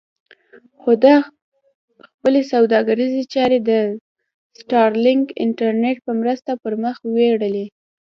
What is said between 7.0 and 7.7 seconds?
وړلې.